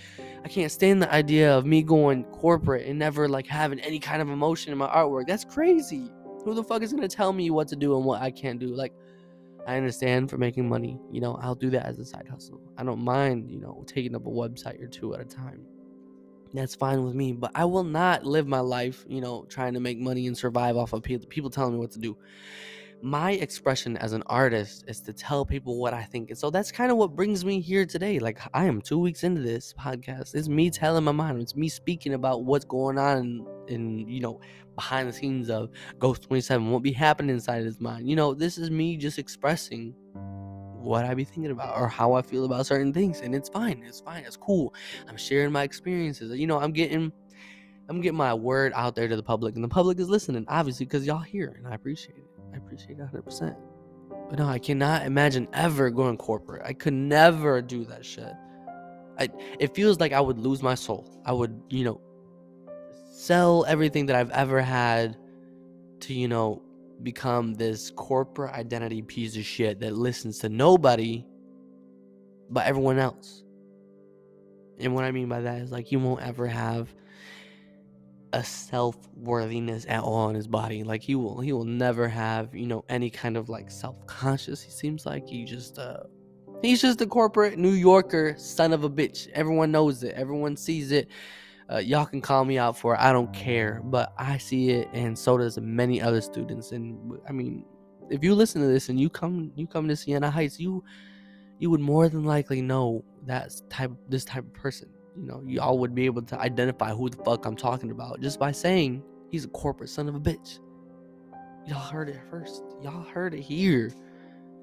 I 0.43 0.49
can't 0.49 0.69
stand 0.69 1.01
the 1.01 1.11
idea 1.11 1.57
of 1.57 1.65
me 1.65 1.83
going 1.83 2.25
corporate 2.25 2.85
and 2.85 2.99
never 2.99 3.29
like 3.29 3.47
having 3.47 3.79
any 3.79 3.97
kind 3.97 4.21
of 4.21 4.29
emotion 4.29 4.73
in 4.73 4.77
my 4.77 4.87
artwork. 4.87 5.25
That's 5.25 5.45
crazy. 5.45 6.11
Who 6.43 6.53
the 6.53 6.63
fuck 6.63 6.81
is 6.81 6.91
gonna 6.91 7.07
tell 7.07 7.31
me 7.31 7.49
what 7.49 7.69
to 7.69 7.77
do 7.77 7.95
and 7.95 8.03
what 8.03 8.21
I 8.21 8.29
can't 8.29 8.59
do? 8.59 8.67
Like, 8.67 8.91
I 9.65 9.77
understand 9.77 10.29
for 10.29 10.37
making 10.37 10.67
money. 10.67 10.99
You 11.11 11.21
know, 11.21 11.39
I'll 11.41 11.55
do 11.55 11.69
that 11.69 11.85
as 11.85 11.97
a 11.97 12.03
side 12.03 12.27
hustle. 12.29 12.59
I 12.77 12.83
don't 12.83 12.99
mind, 12.99 13.49
you 13.49 13.59
know, 13.59 13.85
taking 13.87 14.13
up 14.13 14.25
a 14.25 14.29
website 14.29 14.83
or 14.83 14.87
two 14.87 15.13
at 15.13 15.21
a 15.21 15.25
time. 15.25 15.65
That's 16.53 16.75
fine 16.75 17.05
with 17.05 17.15
me, 17.15 17.31
but 17.31 17.51
I 17.55 17.63
will 17.63 17.85
not 17.85 18.25
live 18.25 18.47
my 18.47 18.59
life, 18.59 19.05
you 19.07 19.21
know, 19.21 19.45
trying 19.47 19.75
to 19.75 19.79
make 19.79 19.97
money 19.97 20.27
and 20.27 20.37
survive 20.37 20.75
off 20.75 20.91
of 20.91 21.01
people 21.01 21.49
telling 21.49 21.71
me 21.71 21.79
what 21.79 21.91
to 21.91 21.99
do 21.99 22.17
my 23.03 23.31
expression 23.31 23.97
as 23.97 24.13
an 24.13 24.23
artist 24.27 24.83
is 24.87 24.99
to 25.01 25.13
tell 25.13 25.45
people 25.45 25.79
what 25.79 25.93
I 25.93 26.03
think. 26.03 26.29
And 26.29 26.37
so 26.37 26.49
that's 26.49 26.71
kind 26.71 26.91
of 26.91 26.97
what 26.97 27.15
brings 27.15 27.43
me 27.43 27.59
here 27.59 27.85
today. 27.85 28.19
Like 28.19 28.39
I 28.53 28.65
am 28.65 28.81
two 28.81 28.99
weeks 28.99 29.23
into 29.23 29.41
this 29.41 29.73
podcast. 29.73 30.35
It's 30.35 30.47
me 30.47 30.69
telling 30.69 31.03
my 31.03 31.11
mind. 31.11 31.41
It's 31.41 31.55
me 31.55 31.69
speaking 31.69 32.13
about 32.13 32.43
what's 32.43 32.65
going 32.65 32.97
on 32.97 33.45
in, 33.67 34.07
you 34.07 34.21
know, 34.21 34.39
behind 34.75 35.09
the 35.09 35.13
scenes 35.13 35.49
of 35.49 35.69
Ghost 35.99 36.23
27, 36.23 36.69
what 36.69 36.83
be 36.83 36.91
happening 36.91 37.35
inside 37.35 37.63
his 37.63 37.79
mind. 37.79 38.07
You 38.07 38.15
know, 38.15 38.33
this 38.33 38.57
is 38.57 38.69
me 38.69 38.97
just 38.97 39.17
expressing 39.17 39.93
what 40.13 41.05
I 41.05 41.13
be 41.13 41.23
thinking 41.23 41.51
about 41.51 41.77
or 41.77 41.87
how 41.87 42.13
I 42.13 42.21
feel 42.21 42.45
about 42.45 42.65
certain 42.65 42.93
things. 42.93 43.21
And 43.21 43.35
it's 43.35 43.49
fine. 43.49 43.83
It's 43.85 44.01
fine. 44.01 44.23
It's 44.25 44.37
cool. 44.37 44.73
I'm 45.07 45.17
sharing 45.17 45.51
my 45.51 45.63
experiences. 45.63 46.37
You 46.37 46.47
know, 46.47 46.59
I'm 46.59 46.71
getting 46.71 47.11
I'm 47.91 47.99
getting 47.99 48.17
my 48.17 48.33
word 48.33 48.71
out 48.73 48.95
there 48.95 49.09
to 49.09 49.17
the 49.17 49.21
public, 49.21 49.55
and 49.55 49.63
the 49.63 49.67
public 49.67 49.99
is 49.99 50.09
listening, 50.09 50.45
obviously, 50.47 50.85
because 50.85 51.05
y'all 51.05 51.19
here, 51.19 51.55
and 51.57 51.67
I 51.67 51.75
appreciate 51.75 52.15
it. 52.15 52.23
I 52.53 52.55
appreciate 52.55 52.97
it 52.97 53.05
100%. 53.13 53.53
But 54.29 54.39
no, 54.39 54.47
I 54.47 54.59
cannot 54.59 55.05
imagine 55.05 55.45
ever 55.51 55.89
going 55.89 56.15
corporate. 56.15 56.61
I 56.65 56.71
could 56.71 56.93
never 56.93 57.61
do 57.61 57.83
that 57.83 58.05
shit. 58.05 58.31
I, 59.19 59.27
it 59.59 59.75
feels 59.75 59.99
like 59.99 60.13
I 60.13 60.21
would 60.21 60.39
lose 60.39 60.63
my 60.63 60.73
soul. 60.73 61.21
I 61.25 61.33
would, 61.33 61.61
you 61.69 61.83
know, 61.83 61.99
sell 63.11 63.65
everything 63.67 64.05
that 64.05 64.15
I've 64.15 64.31
ever 64.31 64.61
had 64.61 65.17
to, 65.99 66.13
you 66.13 66.29
know, 66.29 66.61
become 67.03 67.55
this 67.55 67.91
corporate 67.91 68.53
identity 68.53 69.01
piece 69.01 69.35
of 69.35 69.43
shit 69.43 69.81
that 69.81 69.97
listens 69.97 70.39
to 70.39 70.47
nobody 70.47 71.25
but 72.49 72.65
everyone 72.65 72.99
else. 72.99 73.43
And 74.79 74.95
what 74.95 75.03
I 75.03 75.11
mean 75.11 75.27
by 75.27 75.41
that 75.41 75.59
is 75.59 75.73
like 75.73 75.91
you 75.91 75.99
won't 75.99 76.25
ever 76.25 76.47
have 76.47 76.87
a 78.33 78.43
self 78.43 78.95
worthiness 79.15 79.85
at 79.87 80.01
all 80.01 80.29
in 80.29 80.35
his 80.35 80.47
body. 80.47 80.83
Like 80.83 81.01
he 81.01 81.15
will 81.15 81.39
he 81.39 81.53
will 81.53 81.65
never 81.65 82.07
have, 82.07 82.55
you 82.55 82.67
know, 82.67 82.85
any 82.89 83.09
kind 83.09 83.37
of 83.37 83.49
like 83.49 83.69
self 83.69 84.05
conscious. 84.05 84.61
He 84.61 84.71
seems 84.71 85.05
like 85.05 85.27
he 85.27 85.45
just 85.45 85.79
uh 85.79 86.03
he's 86.61 86.81
just 86.81 87.01
a 87.01 87.07
corporate 87.07 87.57
New 87.57 87.71
Yorker 87.71 88.35
son 88.37 88.73
of 88.73 88.83
a 88.83 88.89
bitch. 88.89 89.27
Everyone 89.29 89.71
knows 89.71 90.03
it. 90.03 90.15
Everyone 90.15 90.55
sees 90.55 90.91
it. 90.91 91.09
Uh, 91.71 91.77
y'all 91.77 92.05
can 92.05 92.19
call 92.19 92.43
me 92.43 92.57
out 92.57 92.77
for 92.77 92.95
it. 92.95 92.99
I 92.99 93.13
don't 93.13 93.31
care, 93.33 93.81
but 93.85 94.13
I 94.17 94.37
see 94.37 94.71
it, 94.71 94.89
and 94.91 95.17
so 95.17 95.37
does 95.37 95.57
many 95.57 96.01
other 96.01 96.19
students. 96.19 96.73
And 96.73 97.17
I 97.29 97.31
mean, 97.31 97.63
if 98.09 98.25
you 98.25 98.35
listen 98.35 98.61
to 98.61 98.67
this 98.67 98.89
and 98.89 98.99
you 98.99 99.09
come 99.09 99.53
you 99.55 99.67
come 99.67 99.87
to 99.87 99.95
Siena 99.95 100.29
Heights, 100.29 100.59
you 100.59 100.83
you 101.59 101.69
would 101.69 101.79
more 101.79 102.09
than 102.09 102.25
likely 102.25 102.61
know 102.61 103.05
that 103.25 103.51
type 103.69 103.91
this 104.09 104.25
type 104.25 104.43
of 104.43 104.53
person 104.53 104.89
you 105.17 105.25
know, 105.25 105.41
y'all 105.45 105.77
would 105.79 105.93
be 105.93 106.05
able 106.05 106.21
to 106.23 106.39
identify 106.39 106.91
who 106.91 107.09
the 107.09 107.17
fuck 107.23 107.45
I'm 107.45 107.55
talking 107.55 107.91
about 107.91 108.21
just 108.21 108.39
by 108.39 108.51
saying 108.51 109.03
he's 109.29 109.45
a 109.45 109.49
corporate 109.49 109.89
son 109.89 110.07
of 110.07 110.15
a 110.15 110.19
bitch. 110.19 110.59
Y'all 111.67 111.79
heard 111.79 112.09
it 112.09 112.19
first. 112.29 112.63
Y'all 112.81 113.03
heard 113.03 113.33
it 113.33 113.41
here. 113.41 113.91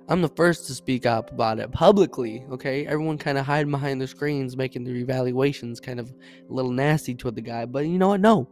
I'm 0.08 0.22
the 0.22 0.28
first 0.30 0.66
to 0.66 0.74
speak 0.74 1.04
up 1.04 1.30
about 1.30 1.58
it 1.58 1.70
publicly, 1.70 2.44
okay? 2.50 2.86
Everyone 2.86 3.18
kind 3.18 3.36
of 3.36 3.44
hiding 3.44 3.70
behind 3.70 4.00
their 4.00 4.08
screens 4.08 4.56
making 4.56 4.84
their 4.84 4.96
evaluations 4.96 5.80
kind 5.80 6.00
of 6.00 6.08
a 6.08 6.52
little 6.52 6.70
nasty 6.70 7.14
toward 7.14 7.34
the 7.34 7.42
guy, 7.42 7.66
but 7.66 7.86
you 7.86 7.98
know 7.98 8.08
what? 8.08 8.20
No. 8.20 8.48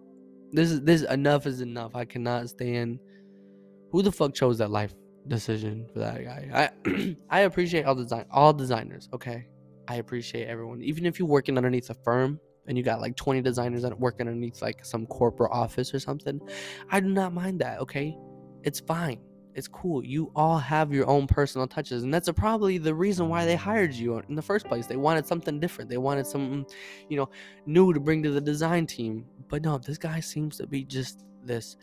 This 0.53 0.71
is 0.71 0.83
this 0.83 1.03
enough 1.03 1.47
is 1.47 1.61
enough. 1.61 1.97
I 1.97 2.05
cannot 2.05 2.49
stand 2.51 3.01
who 3.91 4.03
the 4.03 4.13
fuck 4.13 4.35
chose 4.35 4.59
that 4.59 4.71
life 4.71 4.95
decision 5.29 5.87
for 5.93 6.01
that 6.01 6.25
guy. 6.25 6.71
I 6.87 7.17
I 7.31 7.41
appreciate 7.41 7.85
all 7.85 7.95
design 7.95 8.27
all 8.31 8.53
designers, 8.53 9.09
okay? 9.13 9.47
I 9.89 9.97
appreciate 9.97 10.47
everyone. 10.49 10.83
Even 10.83 11.07
if 11.07 11.19
you're 11.19 11.29
working 11.29 11.57
underneath 11.57 11.91
a 11.91 11.95
firm 11.95 12.41
and 12.67 12.77
you 12.77 12.85
got 12.85 13.01
like 13.01 13.17
20 13.17 13.43
designers 13.43 13.83
that 13.83 13.99
work 13.99 14.17
underneath 14.21 14.63
like 14.63 14.85
some 14.85 15.07
corporate 15.07 15.53
office 15.53 15.95
or 15.95 16.01
something, 16.01 16.41
I 16.91 17.01
do 17.01 17.09
not 17.09 17.33
mind 17.33 17.61
that, 17.61 17.81
okay? 17.81 18.17
It's 18.63 18.81
fine. 18.81 19.21
It's 19.55 19.69
cool. 19.69 20.05
You 20.05 20.31
all 20.37 20.59
have 20.59 20.93
your 20.93 21.09
own 21.09 21.27
personal 21.27 21.67
touches. 21.67 22.03
And 22.03 22.13
that's 22.13 22.29
probably 22.33 22.77
the 22.77 22.95
reason 22.95 23.31
why 23.31 23.47
they 23.47 23.57
hired 23.57 23.95
you 23.95 24.19
in 24.29 24.35
the 24.35 24.43
first 24.43 24.67
place. 24.67 24.87
They 24.87 24.97
wanted 24.97 25.27
something 25.27 25.61
different. 25.61 25.89
They 25.89 25.97
wanted 25.97 26.27
something, 26.27 26.67
you 27.09 27.17
know, 27.17 27.31
new 27.65 27.95
to 27.95 28.01
bring 28.01 28.23
to 28.25 28.31
the 28.31 28.41
design 28.41 28.87
team. 28.87 29.25
But 29.49 29.63
no, 29.63 29.79
this 29.79 29.97
guy 29.97 30.21
seems 30.21 30.59
to 30.59 30.67
be 30.67 30.85
just 30.85 31.25
this 31.43 31.77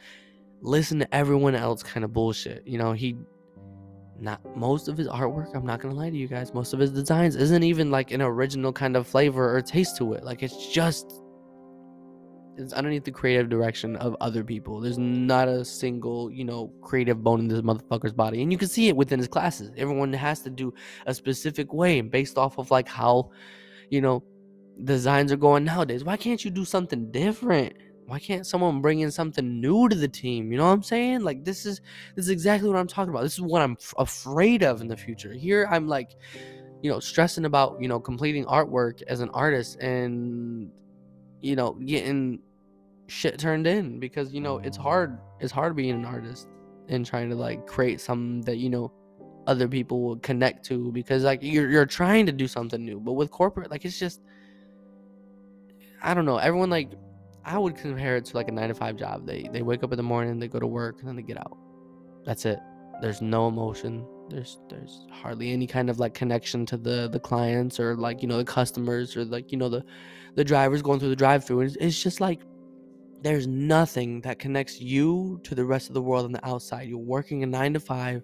listen 0.61 0.99
to 0.99 1.15
everyone 1.15 1.55
else 1.55 1.81
kind 1.81 2.03
of 2.03 2.13
bullshit. 2.13 2.61
You 2.67 2.77
know, 2.77 2.93
he 2.93 3.15
not 4.19 4.39
most 4.55 4.87
of 4.87 4.97
his 4.97 5.07
artwork 5.07 5.55
i'm 5.55 5.65
not 5.65 5.79
gonna 5.79 5.93
lie 5.93 6.09
to 6.09 6.15
you 6.15 6.27
guys 6.27 6.53
most 6.53 6.73
of 6.73 6.79
his 6.79 6.91
designs 6.91 7.35
isn't 7.35 7.63
even 7.63 7.89
like 7.89 8.11
an 8.11 8.21
original 8.21 8.71
kind 8.71 8.95
of 8.95 9.07
flavor 9.07 9.55
or 9.55 9.61
taste 9.61 9.97
to 9.97 10.13
it. 10.13 10.23
Like 10.23 10.43
it's 10.43 10.71
just 10.71 11.19
it's 12.55 12.73
underneath 12.73 13.03
the 13.03 13.11
creative 13.11 13.49
direction 13.49 13.95
of 13.95 14.15
other 14.21 14.43
people. 14.43 14.79
There's 14.79 14.99
not 14.99 15.47
a 15.47 15.65
single 15.65 16.31
you 16.31 16.45
know 16.45 16.71
creative 16.81 17.23
bone 17.23 17.39
in 17.39 17.47
this 17.47 17.61
motherfucker's 17.61 18.13
body. 18.13 18.41
And 18.41 18.51
you 18.51 18.57
can 18.57 18.67
see 18.67 18.87
it 18.87 18.95
within 18.95 19.19
his 19.19 19.27
classes. 19.27 19.71
Everyone 19.77 20.13
has 20.13 20.41
to 20.41 20.49
do 20.49 20.73
a 21.05 21.13
specific 21.13 21.73
way 21.73 21.99
and 21.99 22.11
based 22.11 22.37
off 22.37 22.57
of 22.57 22.71
like 22.71 22.87
how 22.87 23.31
you 23.89 24.01
know 24.01 24.23
designs 24.83 25.31
are 25.31 25.37
going 25.37 25.63
nowadays. 25.63 26.03
Why 26.03 26.17
can't 26.17 26.43
you 26.43 26.51
do 26.51 26.65
something 26.65 27.11
different 27.11 27.73
why 28.05 28.19
can't 28.19 28.45
someone 28.45 28.81
bring 28.81 28.99
in 28.99 29.11
something 29.11 29.61
new 29.61 29.87
to 29.87 29.95
the 29.95 30.07
team? 30.07 30.51
You 30.51 30.57
know 30.57 30.65
what 30.65 30.73
I'm 30.73 30.83
saying? 30.83 31.21
Like 31.21 31.45
this 31.45 31.65
is 31.65 31.81
this 32.15 32.25
is 32.25 32.29
exactly 32.29 32.69
what 32.69 32.77
I'm 32.77 32.87
talking 32.87 33.09
about. 33.09 33.23
This 33.23 33.33
is 33.33 33.41
what 33.41 33.61
I'm 33.61 33.77
f- 33.79 33.93
afraid 33.97 34.63
of 34.63 34.81
in 34.81 34.87
the 34.87 34.97
future. 34.97 35.33
Here 35.33 35.67
I'm 35.71 35.87
like, 35.87 36.15
you 36.81 36.91
know, 36.91 36.99
stressing 36.99 37.45
about, 37.45 37.77
you 37.81 37.87
know, 37.87 37.99
completing 37.99 38.45
artwork 38.45 39.01
as 39.03 39.21
an 39.21 39.29
artist 39.29 39.79
and 39.79 40.69
you 41.41 41.55
know, 41.55 41.73
getting 41.73 42.39
shit 43.07 43.37
turned 43.37 43.67
in 43.67 43.99
because 43.99 44.33
you 44.33 44.41
know, 44.41 44.57
it's 44.59 44.77
hard 44.77 45.17
it's 45.39 45.51
hard 45.51 45.75
being 45.75 45.91
an 45.91 46.05
artist 46.05 46.47
and 46.89 47.05
trying 47.05 47.29
to 47.29 47.35
like 47.35 47.65
create 47.67 48.01
something 48.01 48.41
that, 48.41 48.57
you 48.57 48.69
know, 48.69 48.91
other 49.47 49.67
people 49.67 50.01
will 50.01 50.17
connect 50.17 50.65
to 50.65 50.91
because 50.91 51.23
like 51.23 51.39
you're 51.41 51.69
you're 51.69 51.85
trying 51.85 52.25
to 52.25 52.33
do 52.33 52.47
something 52.47 52.83
new, 52.83 52.99
but 52.99 53.13
with 53.13 53.31
corporate 53.31 53.71
like 53.71 53.85
it's 53.85 53.97
just 53.97 54.21
I 56.01 56.13
don't 56.13 56.25
know. 56.25 56.37
Everyone 56.37 56.69
like 56.69 56.91
I 57.45 57.57
would 57.57 57.75
compare 57.75 58.15
it 58.15 58.25
to 58.25 58.37
like 58.37 58.47
a 58.47 58.51
nine 58.51 58.69
to 58.69 58.75
five 58.75 58.95
job. 58.95 59.25
They 59.25 59.49
they 59.51 59.61
wake 59.61 59.83
up 59.83 59.91
in 59.91 59.97
the 59.97 60.03
morning, 60.03 60.39
they 60.39 60.47
go 60.47 60.59
to 60.59 60.67
work, 60.67 60.99
and 60.99 61.07
then 61.07 61.15
they 61.15 61.21
get 61.21 61.37
out. 61.37 61.57
That's 62.25 62.45
it. 62.45 62.59
There's 63.01 63.21
no 63.21 63.47
emotion. 63.47 64.07
There's 64.29 64.59
there's 64.69 65.05
hardly 65.11 65.51
any 65.51 65.67
kind 65.67 65.89
of 65.89 65.99
like 65.99 66.13
connection 66.13 66.65
to 66.67 66.77
the 66.77 67.09
the 67.11 67.19
clients 67.19 67.79
or 67.79 67.95
like 67.95 68.21
you 68.21 68.27
know 68.27 68.37
the 68.37 68.45
customers 68.45 69.17
or 69.17 69.25
like 69.25 69.51
you 69.51 69.57
know 69.57 69.69
the 69.69 69.83
the 70.35 70.43
drivers 70.43 70.81
going 70.81 70.99
through 70.99 71.09
the 71.09 71.15
drive-through. 71.15 71.61
It's, 71.61 71.75
it's 71.79 72.01
just 72.01 72.21
like 72.21 72.41
there's 73.21 73.47
nothing 73.47 74.21
that 74.21 74.39
connects 74.39 74.79
you 74.79 75.39
to 75.43 75.55
the 75.55 75.65
rest 75.65 75.89
of 75.89 75.93
the 75.93 76.01
world 76.01 76.25
on 76.25 76.31
the 76.31 76.45
outside. 76.45 76.87
You're 76.87 76.97
working 76.97 77.43
a 77.43 77.45
nine 77.45 77.73
to 77.73 77.79
five. 77.79 78.23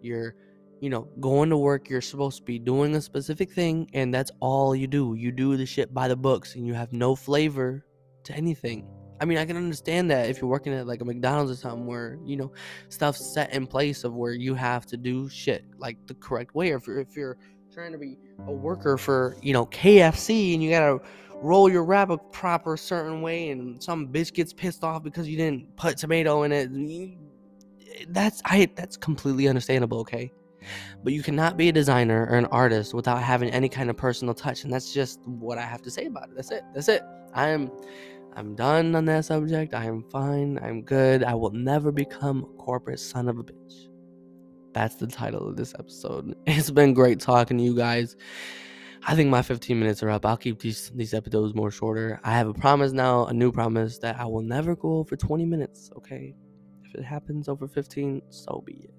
You're 0.00 0.34
you 0.80 0.90
know, 0.90 1.08
going 1.20 1.48
to 1.48 1.56
work, 1.56 1.88
you're 1.88 2.00
supposed 2.00 2.38
to 2.38 2.42
be 2.42 2.58
doing 2.58 2.96
a 2.96 3.00
specific 3.00 3.52
thing, 3.52 3.88
and 3.92 4.12
that's 4.12 4.32
all 4.40 4.74
you 4.74 4.88
do. 4.88 5.14
You 5.14 5.30
do 5.30 5.56
the 5.56 5.64
shit 5.64 5.94
by 5.94 6.08
the 6.08 6.16
books, 6.16 6.56
and 6.56 6.66
you 6.66 6.74
have 6.74 6.92
no 6.92 7.14
flavor 7.14 7.84
to 8.24 8.34
anything. 8.34 8.86
I 9.20 9.24
mean, 9.24 9.38
I 9.38 9.44
can 9.44 9.56
understand 9.56 10.10
that 10.10 10.28
if 10.28 10.40
you're 10.40 10.50
working 10.50 10.74
at 10.74 10.86
like 10.86 11.00
a 11.00 11.04
McDonald's 11.04 11.52
or 11.52 11.54
something 11.54 11.86
where, 11.86 12.18
you 12.24 12.36
know, 12.36 12.52
stuff's 12.88 13.24
set 13.32 13.54
in 13.54 13.68
place 13.68 14.02
of 14.02 14.14
where 14.14 14.32
you 14.32 14.54
have 14.54 14.84
to 14.86 14.96
do 14.96 15.28
shit 15.28 15.64
like 15.78 15.96
the 16.08 16.14
correct 16.14 16.56
way. 16.56 16.72
Or 16.72 16.76
if 16.78 16.86
you're, 16.88 16.98
if 16.98 17.16
you're 17.16 17.38
trying 17.72 17.92
to 17.92 17.98
be 17.98 18.18
a 18.46 18.52
worker 18.52 18.98
for, 18.98 19.36
you 19.40 19.52
know, 19.52 19.66
KFC 19.66 20.54
and 20.54 20.62
you 20.62 20.70
gotta 20.70 20.98
roll 21.36 21.68
your 21.68 21.84
wrap 21.84 22.10
a 22.10 22.18
proper 22.18 22.76
certain 22.76 23.22
way 23.22 23.50
and 23.50 23.82
some 23.82 24.08
bitch 24.08 24.32
gets 24.32 24.52
pissed 24.52 24.82
off 24.82 25.02
because 25.02 25.28
you 25.28 25.36
didn't 25.36 25.76
put 25.76 25.96
tomato 25.96 26.42
in 26.42 26.52
it. 26.52 28.12
That's 28.12 28.42
I 28.44 28.68
that's 28.74 28.96
completely 28.96 29.46
understandable, 29.48 30.00
okay? 30.00 30.32
But 31.02 31.12
you 31.12 31.22
cannot 31.22 31.56
be 31.56 31.68
a 31.68 31.72
designer 31.72 32.26
or 32.30 32.36
an 32.36 32.46
artist 32.46 32.94
without 32.94 33.22
having 33.22 33.50
any 33.50 33.68
kind 33.68 33.90
of 33.90 33.96
personal 33.96 34.34
touch. 34.34 34.64
And 34.64 34.72
that's 34.72 34.92
just 34.92 35.20
what 35.26 35.58
I 35.58 35.62
have 35.62 35.82
to 35.82 35.90
say 35.90 36.06
about 36.06 36.28
it. 36.28 36.36
That's 36.36 36.50
it. 36.50 36.62
That's 36.74 36.88
it. 36.88 37.02
I 37.34 37.48
am 37.48 37.70
I'm 38.34 38.54
done 38.54 38.94
on 38.94 39.04
that 39.06 39.24
subject. 39.26 39.74
I 39.74 39.84
am 39.84 40.02
fine. 40.10 40.58
I'm 40.62 40.82
good. 40.82 41.22
I 41.22 41.34
will 41.34 41.50
never 41.50 41.92
become 41.92 42.44
a 42.44 42.62
corporate 42.62 43.00
son 43.00 43.28
of 43.28 43.38
a 43.38 43.44
bitch. 43.44 43.88
That's 44.72 44.94
the 44.94 45.06
title 45.06 45.48
of 45.48 45.56
this 45.56 45.74
episode. 45.78 46.34
It's 46.46 46.70
been 46.70 46.94
great 46.94 47.20
talking 47.20 47.58
to 47.58 47.64
you 47.64 47.76
guys. 47.76 48.16
I 49.04 49.16
think 49.16 49.30
my 49.30 49.42
15 49.42 49.78
minutes 49.78 50.02
are 50.02 50.10
up. 50.10 50.24
I'll 50.24 50.36
keep 50.36 50.60
these 50.60 50.90
these 50.94 51.12
episodes 51.12 51.54
more 51.54 51.70
shorter. 51.70 52.20
I 52.22 52.32
have 52.32 52.48
a 52.48 52.54
promise 52.54 52.92
now, 52.92 53.26
a 53.26 53.32
new 53.32 53.50
promise 53.50 53.98
that 53.98 54.18
I 54.18 54.24
will 54.26 54.42
never 54.42 54.76
go 54.76 54.98
over 54.98 55.16
20 55.16 55.44
minutes. 55.44 55.90
Okay, 55.96 56.34
if 56.84 56.94
it 56.94 57.02
happens 57.02 57.48
over 57.48 57.66
15, 57.66 58.22
so 58.30 58.62
be 58.64 58.74
it. 58.74 58.94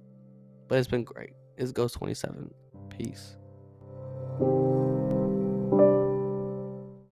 But 0.68 0.80
it's 0.80 0.90
been 0.90 1.06
great. 1.06 1.34
It's 1.58 1.72
Ghost 1.72 1.96
27. 1.96 2.54
Peace. 2.90 3.38